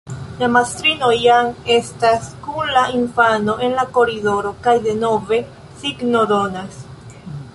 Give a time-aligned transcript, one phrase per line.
[0.37, 5.41] La mastrino jam estas kun la infano en la koridoro kaj denove
[5.83, 6.83] signodonas.